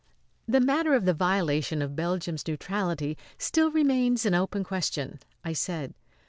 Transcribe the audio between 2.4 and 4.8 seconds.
neutrality still remains an open